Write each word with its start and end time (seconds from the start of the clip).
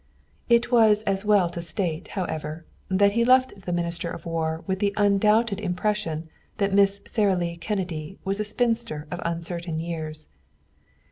It 0.49 0.73
is 0.73 1.03
as 1.03 1.25
well 1.25 1.47
to 1.51 1.61
state, 1.61 2.07
however, 2.17 2.65
that 2.89 3.11
he 3.11 3.23
left 3.23 3.53
the 3.67 3.71
Minister 3.71 4.09
of 4.09 4.25
War 4.25 4.63
with 4.65 4.79
the 4.79 4.95
undoubted 4.97 5.59
impression 5.59 6.27
that 6.57 6.73
Miss 6.73 7.01
Sara 7.05 7.35
Lee 7.35 7.55
Kennedy 7.55 8.17
was 8.25 8.39
a 8.39 8.43
spinster 8.43 9.05
of 9.11 9.21
uncertain 9.23 9.79
years. 9.79 10.27